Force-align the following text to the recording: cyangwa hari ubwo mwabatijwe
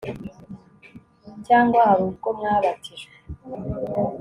cyangwa 1.47 1.79
hari 1.89 2.01
ubwo 2.07 2.29
mwabatijwe 2.37 3.07